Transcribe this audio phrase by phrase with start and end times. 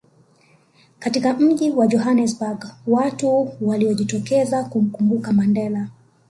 [0.99, 5.87] katika Mji wa Johannesburg watu waliojitokeza kumkumbuka Mandela